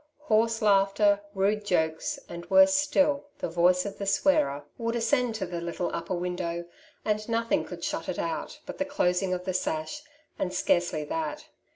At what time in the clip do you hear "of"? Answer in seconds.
3.85-3.99, 9.31-9.45